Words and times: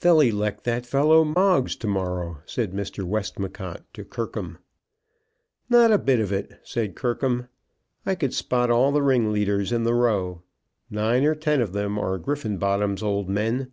"They'll 0.00 0.18
elect 0.18 0.64
that 0.64 0.84
fellow 0.84 1.22
Moggs 1.22 1.76
to 1.76 1.86
morrow," 1.86 2.38
said 2.44 2.72
Mr. 2.72 3.04
Westmacott 3.04 3.84
to 3.94 4.04
Kirkham. 4.04 4.58
"No 5.70 5.92
a 5.92 5.96
bit 5.96 6.18
of 6.18 6.32
it," 6.32 6.58
said 6.64 6.96
Kirkham. 6.96 7.46
"I 8.04 8.16
could 8.16 8.34
spot 8.34 8.68
all 8.68 8.90
the 8.90 9.00
ringleaders 9.04 9.70
in 9.70 9.84
the 9.84 9.94
row. 9.94 10.42
Nine 10.90 11.24
or 11.24 11.36
ten 11.36 11.60
of 11.60 11.72
them 11.72 12.00
are 12.00 12.18
Griffenbottom's 12.18 13.00
old 13.04 13.28
men. 13.28 13.70